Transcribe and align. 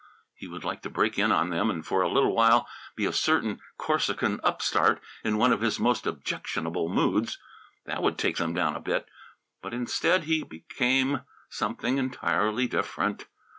He 0.33 0.47
would 0.47 0.63
like 0.63 0.81
to 0.81 0.89
break 0.89 1.19
in 1.19 1.31
on 1.31 1.51
them 1.51 1.69
and 1.69 1.85
for 1.85 2.01
a 2.01 2.09
little 2.09 2.33
while 2.33 2.67
be 2.95 3.05
a 3.05 3.13
certain 3.13 3.59
Corsican 3.77 4.39
upstart 4.43 4.99
in 5.23 5.37
one 5.37 5.51
of 5.53 5.61
his 5.61 5.79
most 5.79 6.07
objectionable 6.07 6.89
moods. 6.89 7.37
That 7.85 8.01
would 8.01 8.17
take 8.17 8.37
them 8.37 8.55
down 8.55 8.75
a 8.75 8.79
bit. 8.79 9.05
But, 9.61 9.75
instead, 9.75 10.23
he 10.23 10.41
became 10.41 11.21
something 11.51 11.99
entirely 11.99 12.65
different. 12.65 13.27